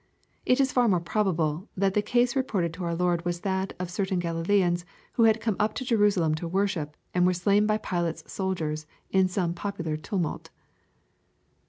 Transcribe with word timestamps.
It 0.47 0.59
in 0.59 0.65
far 0.65 0.87
more 0.87 0.99
probable 0.99 1.69
that 1.77 1.93
the 1.93 2.01
case 2.01 2.35
reported 2.35 2.73
to 2.73 2.83
our 2.85 2.95
Lord 2.95 3.23
was 3.23 3.41
that 3.41 3.73
of 3.77 3.91
certain 3.91 4.19
G 4.19 4.25
alilaeans 4.29 4.83
who 5.13 5.25
had 5.25 5.39
come 5.39 5.55
up 5.59 5.75
to 5.75 5.85
Jerusalem 5.85 6.33
to 6.37 6.47
worship, 6.47 6.97
and 7.13 7.23
were 7.23 7.35
slain 7.35 7.67
by 7.67 7.77
Pilate's 7.77 8.23
soldiers 8.25 8.87
in 9.11 9.27
some 9.27 9.53
popular 9.53 9.97
tumult. 9.97 10.49